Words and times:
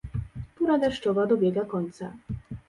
Pora 0.55 0.77
deszczowa 0.77 1.27
dobiega 1.27 1.65
końca 1.65 2.13